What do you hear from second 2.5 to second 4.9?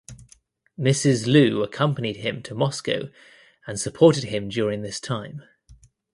Moscow and supported him during